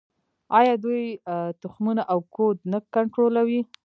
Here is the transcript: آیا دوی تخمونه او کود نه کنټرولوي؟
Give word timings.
آیا 0.59 0.73
دوی 0.83 1.03
تخمونه 1.61 2.03
او 2.11 2.19
کود 2.35 2.57
نه 2.71 2.79
کنټرولوي؟ 2.93 3.61